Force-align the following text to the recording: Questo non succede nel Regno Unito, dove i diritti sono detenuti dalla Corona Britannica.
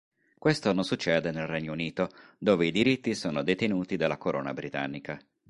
Questo 0.39 0.73
non 0.73 0.83
succede 0.83 1.29
nel 1.29 1.45
Regno 1.45 1.73
Unito, 1.73 2.09
dove 2.39 2.65
i 2.65 2.71
diritti 2.71 3.13
sono 3.13 3.43
detenuti 3.43 3.97
dalla 3.97 4.17
Corona 4.17 4.51
Britannica. 4.51 5.19